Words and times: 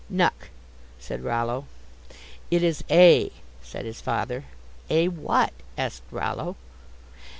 "Nuck," 0.11 0.49
said 0.97 1.23
Rollo. 1.23 1.65
"It 2.49 2.63
is 2.63 2.83
A," 2.89 3.31
said 3.61 3.85
his 3.85 4.01
father. 4.01 4.45
"A 4.89 5.09
what?" 5.09 5.53
asked 5.77 6.01
Rollo. 6.09 6.55